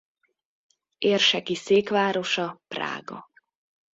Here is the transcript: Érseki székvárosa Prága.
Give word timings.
Érseki 0.97 1.55
székvárosa 1.55 2.61
Prága. 2.67 3.29